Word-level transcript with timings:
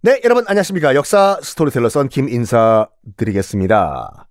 네, 0.00 0.20
여러분 0.22 0.44
안녕하십니까. 0.46 0.94
역사 0.94 1.40
스토리텔러 1.42 1.88
썬킴 1.88 2.28
인사드리겠습니다. 2.28 4.28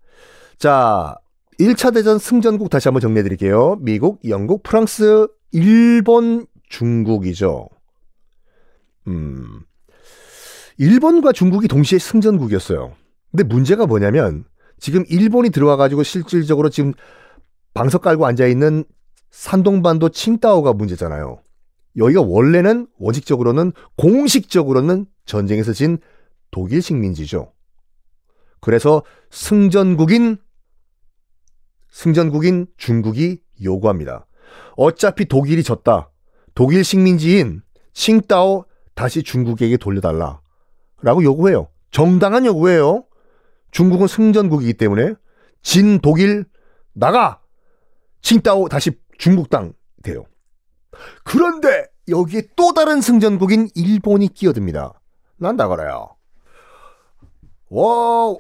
자, 0.57 1.15
1차 1.59 1.93
대전 1.93 2.19
승전국 2.19 2.69
다시 2.69 2.87
한번 2.87 3.01
정리해 3.01 3.21
드릴게요. 3.23 3.77
미국, 3.81 4.21
영국, 4.29 4.63
프랑스, 4.63 5.27
일본, 5.51 6.45
중국이죠. 6.69 7.67
음. 9.07 9.59
일본과 10.77 11.33
중국이 11.33 11.67
동시에 11.67 11.99
승전국이었어요. 11.99 12.93
근데 13.31 13.43
문제가 13.43 13.87
뭐냐면 13.87 14.45
지금 14.79 15.03
일본이 15.09 15.49
들어와 15.49 15.75
가지고 15.75 16.03
실질적으로 16.03 16.69
지금 16.69 16.93
방석 17.73 18.03
깔고 18.03 18.25
앉아 18.25 18.47
있는 18.47 18.85
산동반도 19.31 20.09
칭다오가 20.09 20.71
문제잖아요. 20.71 21.41
여기가 21.97 22.21
원래는 22.21 22.87
원칙적으로는 22.97 23.73
공식적으로는 23.97 25.05
전쟁에서 25.25 25.73
진 25.73 25.97
독일 26.51 26.81
식민지죠. 26.81 27.51
그래서 28.61 29.03
승전국인 29.31 30.37
승전국인 31.89 32.67
중국이 32.77 33.41
요구합니다. 33.63 34.27
어차피 34.75 35.25
독일이 35.25 35.63
졌다. 35.63 36.11
독일 36.53 36.83
식민지인 36.83 37.61
칭따오 37.93 38.65
다시 38.93 39.23
중국에게 39.23 39.77
돌려달라. 39.77 40.41
라고 41.01 41.23
요구해요. 41.23 41.69
정당한 41.91 42.45
요구예요. 42.45 43.05
중국은 43.71 44.07
승전국이기 44.07 44.73
때문에 44.73 45.13
진 45.61 45.99
독일 45.99 46.45
나가! 46.93 47.41
칭따오 48.21 48.69
다시 48.69 48.91
중국 49.17 49.49
땅 49.49 49.73
돼요. 50.03 50.25
그런데 51.23 51.85
여기에 52.07 52.49
또 52.55 52.73
다른 52.73 53.02
승전국인 53.02 53.69
일본이 53.75 54.27
끼어듭니다. 54.33 54.99
난 55.38 55.55
나가라요. 55.55 56.16
와, 57.69 58.35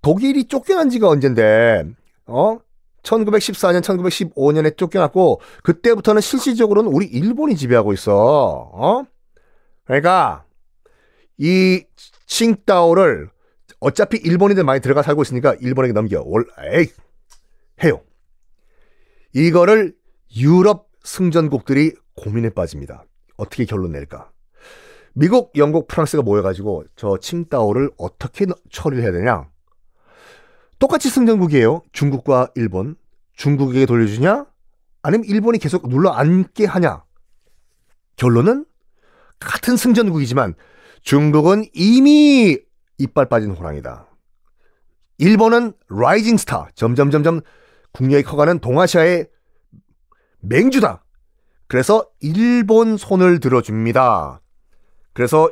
독일이 0.00 0.48
쫓겨난 0.48 0.88
지가 0.88 1.08
언젠데, 1.08 1.84
어? 2.26 2.58
1914년, 3.02 3.82
1915년에 3.82 4.76
쫓겨났고, 4.76 5.40
그때부터는 5.62 6.20
실질적으로는 6.20 6.90
우리 6.90 7.06
일본이 7.06 7.56
지배하고 7.56 7.92
있어. 7.92 8.70
어? 8.72 9.04
그러니까, 9.84 10.44
이 11.36 11.84
칭따오를 12.26 13.30
어차피 13.80 14.16
일본인들 14.18 14.64
많이 14.64 14.80
들어가 14.80 15.02
살고 15.02 15.22
있으니까 15.22 15.54
일본에게 15.60 15.92
넘겨. 15.92 16.22
올, 16.24 16.46
에이, 16.72 16.86
해요. 17.82 18.00
이거를 19.34 19.94
유럽 20.36 20.91
승전국들이 21.04 21.94
고민에 22.16 22.50
빠집니다. 22.50 23.04
어떻게 23.36 23.64
결론 23.64 23.92
낼까? 23.92 24.30
미국, 25.14 25.52
영국, 25.56 25.88
프랑스가 25.88 26.22
모여가지고 26.22 26.84
저 26.96 27.18
칭따오를 27.18 27.90
어떻게 27.98 28.46
처리를 28.70 29.02
해야 29.02 29.12
되냐? 29.12 29.48
똑같이 30.78 31.10
승전국이에요. 31.10 31.82
중국과 31.92 32.48
일본. 32.54 32.96
중국에게 33.34 33.86
돌려주냐? 33.86 34.46
아니면 35.02 35.24
일본이 35.26 35.58
계속 35.58 35.88
눌러 35.88 36.10
앉게 36.10 36.64
하냐? 36.64 37.04
결론은 38.16 38.64
같은 39.38 39.76
승전국이지만 39.76 40.54
중국은 41.02 41.64
이미 41.72 42.58
이빨 42.98 43.28
빠진 43.28 43.50
호랑이다. 43.50 44.06
일본은 45.18 45.72
라이징 45.88 46.36
스타, 46.36 46.68
점점 46.74 47.10
점점 47.10 47.40
국력이 47.92 48.22
커가는 48.22 48.58
동아시아의 48.60 49.26
맹주다. 50.42 51.04
그래서 51.66 52.06
일본 52.20 52.96
손을 52.96 53.40
들어줍니다. 53.40 54.40
그래서 55.14 55.50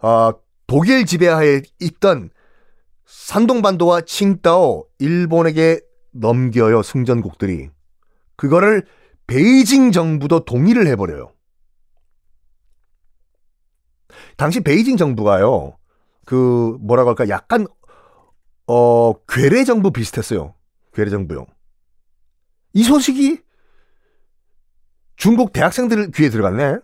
어, 0.00 0.32
독일 0.66 1.06
지배하에 1.06 1.62
있던 1.80 2.30
산동반도와 3.06 4.02
칭따오 4.02 4.86
일본에게 4.98 5.80
넘겨요 6.12 6.82
승전국들이 6.82 7.70
그거를 8.36 8.86
베이징 9.26 9.92
정부도 9.92 10.44
동의를 10.44 10.86
해버려요. 10.88 11.32
당시 14.36 14.60
베이징 14.60 14.96
정부가요 14.96 15.76
그 16.24 16.76
뭐라고 16.80 17.10
할까 17.10 17.28
약간 17.28 17.66
어 18.66 19.12
괴뢰 19.26 19.64
정부 19.64 19.90
비슷했어요. 19.90 20.54
괴뢰 20.94 21.10
정부요. 21.10 21.46
이 22.72 22.82
소식이 22.82 23.40
중국 25.16 25.52
대학생들 25.52 26.10
귀에 26.12 26.28
들어갔네. 26.30 26.78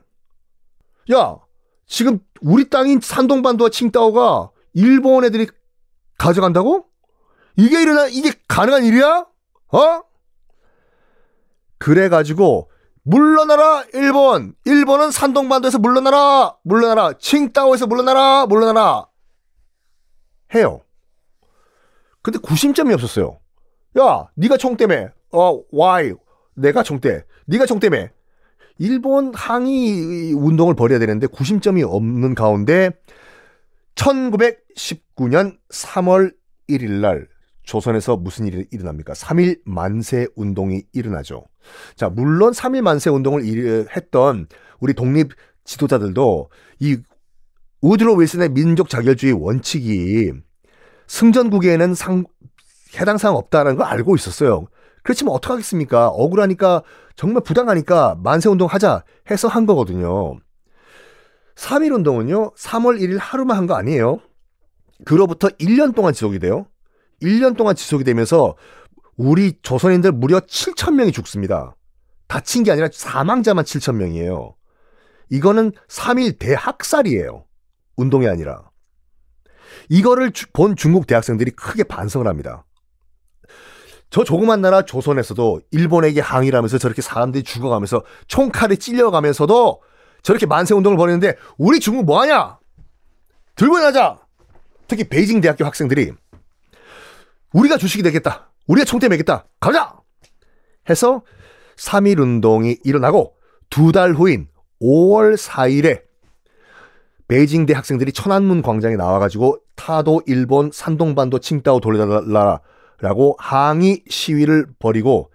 야, 1.13 1.37
지금 1.87 2.21
우리 2.41 2.69
땅인 2.69 3.01
산동반도와 3.01 3.71
칭따오가 3.71 4.51
일본 4.75 5.25
애들이 5.25 5.49
가져간다고? 6.19 6.87
이게 7.57 7.83
일어나 7.83 8.07
이게 8.07 8.33
가능한 8.47 8.85
일이야? 8.85 9.27
어? 9.73 10.03
그래 11.79 12.09
가지고 12.09 12.71
물러나라 13.03 13.85
일본 13.95 14.55
일본은 14.65 15.11
산동반도에서 15.11 15.79
물러나라 15.79 16.57
물러나라 16.63 17.15
칭따오에서 17.19 17.87
물러나라 17.87 18.47
물러나라 18.47 19.07
해요. 20.55 20.83
근데 22.23 22.39
구심점이 22.39 22.93
없었어요. 22.95 23.41
야, 23.99 24.29
네가 24.35 24.57
총 24.57 24.77
때문에 24.77 25.09
어 25.33 25.63
why 25.73 26.15
내가 26.55 26.83
총 26.83 27.01
때, 27.01 27.25
네가 27.47 27.67
총 27.67 27.81
때문에 27.81 28.11
일본 28.79 29.35
항의 29.35 30.33
운동을 30.33 30.75
벌여야 30.75 30.99
되는데 30.99 31.27
구심점이 31.27 31.83
없는 31.83 32.35
가운데 32.35 32.91
1919년 33.97 35.59
3월 35.71 36.33
1일 36.69 37.01
날 37.01 37.29
조선에서 37.65 38.17
무슨 38.17 38.47
일이 38.47 38.67
일어납니까? 38.71 39.13
3일 39.13 39.61
만세 39.65 40.27
운동이 40.37 40.85
일어나죠. 40.93 41.45
자, 41.97 42.09
물론 42.09 42.53
3일 42.53 42.81
만세 42.81 43.11
운동을 43.11 43.43
했던 43.95 44.47
우리 44.81 44.95
독립 44.95 45.33
지도자들도 45.65 46.51
이 46.81 46.97
우드로 47.83 48.15
윌슨의 48.15 48.51
민족 48.51 48.89
자결주의 48.89 49.33
원칙이 49.33 50.33
승전국에는 51.09 51.95
상, 51.95 52.25
해당 52.99 53.19
사항 53.19 53.37
없다는 53.37 53.77
걸 53.77 53.87
알고 53.87 54.17
있었어요. 54.17 54.67
그렇지만 55.03 55.35
어떡하겠습니까? 55.35 56.09
억울하니까 56.09 56.83
정말 57.17 57.43
부당하니까 57.43 58.17
만세운동 58.23 58.69
하자 58.69 59.05
해서 59.31 59.49
한 59.49 59.67
거거든요. 59.67 60.39
3.1 61.57 61.93
운동은요, 61.95 62.53
3월 62.55 63.01
1일 63.01 63.19
하루만 63.21 63.57
한 63.57 63.67
거 63.67 63.75
아니에요. 63.75 64.21
그로부터 65.05 65.49
1년 65.49 65.95
동안 65.95 66.13
지속이 66.13 66.39
돼요. 66.39 66.67
1년 67.23 67.57
동안 67.57 67.75
지속이 67.75 68.05
되면서 68.05 68.57
우리 69.17 69.59
조선인들 69.63 70.13
무려 70.13 70.39
7천 70.41 70.95
명이 70.95 71.11
죽습니다. 71.13 71.75
다친 72.29 72.63
게 72.63 72.71
아니라 72.71 72.89
사망자만 72.93 73.65
7천 73.65 73.97
명이에요. 73.97 74.55
이거는 75.31 75.73
3일 75.89 76.39
대학살이에요. 76.39 77.45
운동이 77.97 78.29
아니라. 78.29 78.71
이거를 79.89 80.33
본 80.53 80.77
중국 80.77 81.07
대학생들이 81.07 81.53
크게 81.53 81.85
반성을 81.85 82.27
합니다. 82.27 82.65
저 84.11 84.25
조그만 84.25 84.61
나라 84.61 84.83
조선에서도 84.83 85.61
일본에게 85.71 86.21
항의를 86.21 86.57
하면서 86.57 86.79
저렇게 86.79 87.03
사람들이 87.03 87.45
죽어가면서 87.45 88.05
총칼에 88.27 88.77
찔려가면서도 88.77 89.83
저렇게 90.23 90.47
만세 90.47 90.75
운동을 90.75 90.97
벌이는데 90.97 91.37
우리 91.59 91.79
중국 91.81 92.05
뭐 92.07 92.21
하냐? 92.23 92.59
들고 93.55 93.79
나자. 93.79 94.19
특히 94.87 95.05
베이징 95.05 95.41
대학교 95.41 95.65
학생들이 95.67 96.13
우리가 97.53 97.77
주식이 97.77 98.03
되겠다. 98.03 98.51
우리가 98.67 98.85
총대 98.85 99.09
매겠다. 99.09 99.47
가자! 99.61 99.95
해서 100.89 101.23
3.1 101.77 102.19
운동이 102.19 102.79
일어나고 102.85 103.35
두 103.71 103.93
달 103.93 104.13
후인 104.15 104.49
5월 104.81 105.37
4일에 105.37 106.03
베이징 107.29 107.67
대 107.67 107.75
학생들이 107.75 108.13
천안문 108.13 108.63
광장에 108.63 108.97
나와가지고 108.97 109.59
타도 109.77 110.23
일본 110.27 110.71
산동반도 110.73 111.41
칭따오 111.41 111.81
돌려달라 111.81 112.61
라고 113.01 113.37
항의 113.39 114.03
시위를 114.09 114.67
벌이고 114.79 115.31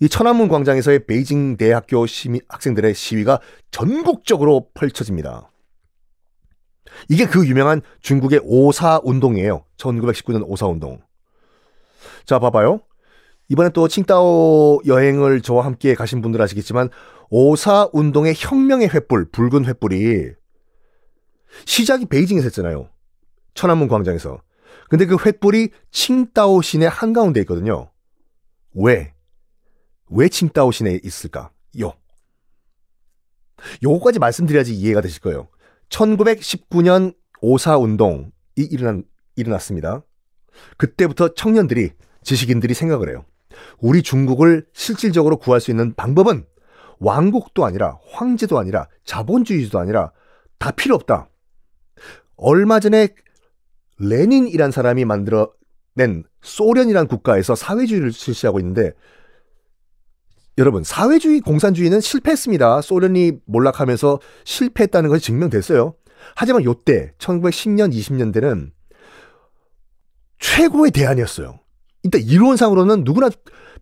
이 0.00 0.08
천안문 0.08 0.48
광장에서의 0.48 1.06
베이징 1.06 1.56
대학교 1.56 2.06
시민 2.06 2.40
학생들의 2.48 2.94
시위가 2.94 3.40
전국적으로 3.70 4.68
펼쳐집니다. 4.74 5.50
이게 7.08 7.26
그 7.26 7.46
유명한 7.46 7.82
중국의 8.00 8.40
오사 8.44 9.00
운동이에요. 9.04 9.64
1919년 9.76 10.44
오사 10.46 10.66
운동. 10.66 11.00
자, 12.24 12.38
봐봐요. 12.38 12.80
이번에 13.48 13.70
또 13.70 13.88
칭따오 13.88 14.80
여행을 14.86 15.40
저와 15.40 15.64
함께 15.64 15.94
가신 15.94 16.22
분들 16.22 16.40
아시겠지만 16.40 16.88
오사 17.30 17.90
운동의 17.92 18.34
혁명의 18.36 18.88
횃불, 18.88 19.32
붉은 19.32 19.64
횃불이 19.64 20.34
시작이 21.66 22.06
베이징에서 22.06 22.44
했잖아요. 22.44 22.88
천안문 23.54 23.88
광장에서. 23.88 24.40
근데 24.88 25.06
그 25.06 25.16
횃불이 25.16 25.70
칭따오 25.90 26.62
시내 26.62 26.86
한가운데 26.86 27.40
있거든요. 27.40 27.90
왜? 28.74 29.14
왜 30.08 30.28
칭따오 30.28 30.72
시내에 30.72 31.00
있을까? 31.04 31.50
요. 31.80 31.92
요거까지 33.82 34.18
말씀드려야지 34.18 34.74
이해가 34.74 35.00
되실 35.00 35.20
거예요. 35.20 35.48
1919년 35.90 37.14
오사 37.40 37.78
운동이 37.78 38.30
일어난, 38.56 39.04
일어났습니다. 39.36 40.02
그때부터 40.76 41.34
청년들이, 41.34 41.92
지식인들이 42.22 42.74
생각을 42.74 43.10
해요. 43.10 43.24
우리 43.78 44.02
중국을 44.02 44.66
실질적으로 44.72 45.36
구할 45.36 45.60
수 45.60 45.70
있는 45.70 45.94
방법은 45.94 46.46
왕국도 46.98 47.64
아니라 47.64 47.98
황제도 48.10 48.58
아니라 48.58 48.88
자본주의도 49.04 49.78
아니라 49.78 50.12
다 50.58 50.70
필요 50.70 50.94
없다. 50.94 51.28
얼마 52.36 52.80
전에 52.80 53.08
레닌이란 54.00 54.70
사람이 54.70 55.04
만들어낸 55.04 56.24
소련이란 56.42 57.06
국가에서 57.06 57.54
사회주의를 57.54 58.12
실시하고 58.12 58.58
있는데 58.60 58.92
여러분 60.58 60.82
사회주의 60.82 61.40
공산주의는 61.40 62.00
실패했습니다. 62.00 62.82
소련이 62.82 63.32
몰락하면서 63.46 64.20
실패했다는 64.44 65.08
것이 65.08 65.24
증명됐어요. 65.24 65.94
하지만 66.34 66.64
요때 66.64 67.12
1910년 67.18 67.94
20년대는 67.94 68.72
최고의 70.38 70.90
대안이었어요. 70.90 71.60
일단 72.02 72.20
이론상으로는 72.22 73.04
누구나 73.04 73.30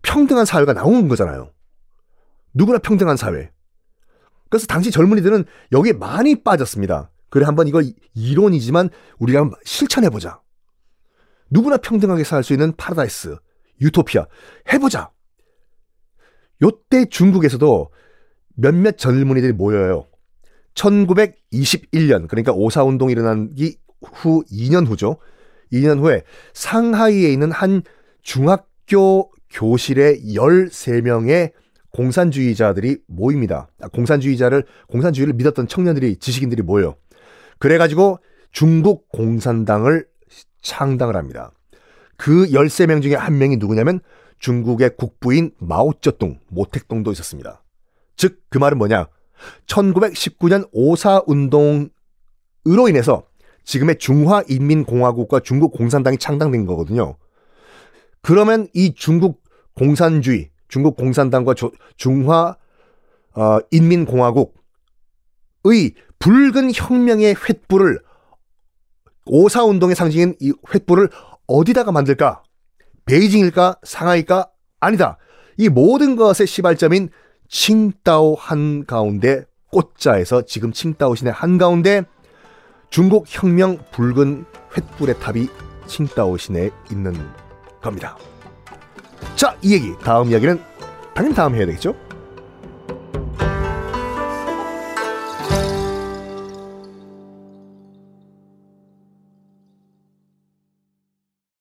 평등한 0.01 0.45
사회가 0.45 0.73
나오는 0.73 1.07
거잖아요. 1.07 1.51
누구나 2.53 2.79
평등한 2.79 3.17
사회. 3.17 3.51
그래서 4.49 4.65
당시 4.67 4.91
젊은이들은 4.91 5.45
여기에 5.71 5.93
많이 5.93 6.43
빠졌습니다. 6.43 7.09
그래 7.29 7.45
한번 7.45 7.67
이거 7.67 7.81
이론이지만 8.13 8.89
우리가 9.19 9.39
한번 9.41 9.59
실천해 9.63 10.09
보자. 10.09 10.41
누구나 11.49 11.77
평등하게 11.77 12.23
살 12.23 12.43
수 12.43 12.53
있는 12.53 12.73
파라다이스, 12.75 13.37
유토피아 13.81 14.27
해보자. 14.73 15.11
요때 16.61 17.05
중국에서도 17.09 17.91
몇몇 18.55 18.97
젊은이들이 18.97 19.53
모여요. 19.53 20.07
1921년 20.75 22.27
그러니까 22.27 22.51
오사운동이 22.53 23.11
일어나기 23.13 23.77
후 24.01 24.43
2년 24.51 24.87
후죠. 24.87 25.17
2년 25.71 25.99
후에 25.99 26.23
상하이에 26.53 27.31
있는 27.31 27.51
한 27.51 27.83
중학교 28.21 29.31
교실에 29.49 30.19
13명의 30.21 31.51
공산주의자들이 31.91 32.99
모입니다. 33.07 33.69
아, 33.81 33.87
공산주의자를 33.87 34.63
공산주의를 34.87 35.33
믿었던 35.33 35.67
청년들이 35.67 36.17
지식인들이 36.17 36.61
모여. 36.61 36.95
그래가지고 37.59 38.19
중국 38.51 39.09
공산당을 39.09 40.07
창당을 40.61 41.15
합니다. 41.15 41.51
그 42.17 42.47
13명 42.47 43.01
중에 43.01 43.15
한 43.15 43.37
명이 43.37 43.57
누구냐면 43.57 44.01
중국의 44.39 44.95
국부인 44.97 45.51
마오쩌둥, 45.59 46.39
모택동도 46.47 47.11
있었습니다. 47.11 47.63
즉, 48.15 48.41
그 48.49 48.57
말은 48.57 48.77
뭐냐? 48.77 49.07
1919년 49.67 50.67
오사 50.71 51.21
운동으로 51.25 51.89
인해서 52.89 53.23
지금의 53.63 53.99
중화인민공화국과 53.99 55.41
중국 55.41 55.71
공산당이 55.73 56.17
창당된 56.17 56.65
거거든요. 56.65 57.15
그러면 58.21 58.67
이 58.73 58.93
중국 58.95 59.43
공산주의, 59.75 60.49
중국 60.67 60.97
공산당과 60.97 61.53
중화 61.95 62.57
어, 63.35 63.59
인민공화국의 63.71 64.53
붉은 66.19 66.71
혁명의 66.73 67.33
횃불을 67.35 68.01
오사 69.25 69.63
운동의 69.63 69.95
상징인 69.95 70.35
이 70.39 70.51
횃불을 70.51 71.11
어디다가 71.47 71.91
만들까? 71.91 72.43
베이징일까? 73.05 73.79
상하이일까? 73.83 74.49
아니다. 74.79 75.17
이 75.57 75.69
모든 75.69 76.15
것의 76.15 76.45
시발점인 76.45 77.09
칭따오 77.47 78.35
한가운데 78.35 79.45
꽃자에서 79.71 80.43
지금 80.43 80.71
칭따오 80.71 81.15
시내 81.15 81.31
한가운데 81.33 82.03
중국 82.89 83.25
혁명 83.27 83.77
붉은 83.91 84.45
횃불의 84.71 85.19
탑이 85.19 85.47
칭따오 85.87 86.37
시내에 86.37 86.69
있는 86.91 87.13
겁니다. 87.81 88.17
자, 89.35 89.55
이 89.61 89.73
얘기 89.73 89.93
다음 89.99 90.29
이야기는 90.29 90.61
당연히 91.13 91.35
다음 91.35 91.55
해야 91.55 91.65
되겠죠? 91.65 91.95